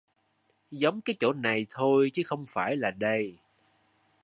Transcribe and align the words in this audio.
Giống 0.71 1.01
cái 1.01 1.15
chỗ 1.19 1.33
này 1.33 1.65
thôi 1.69 2.09
chứ 2.13 2.23
không 2.25 2.45
phải 2.49 2.75
là 2.77 2.91
đây 2.91 3.37